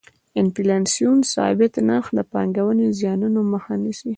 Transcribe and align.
د 0.03 0.03
انفلاسیون 0.43 1.17
ثابت 1.33 1.73
نرخ 1.89 2.07
د 2.17 2.19
پانګونې 2.31 2.87
زیانونو 2.99 3.39
مخه 3.51 3.73
نیسي. 3.83 4.09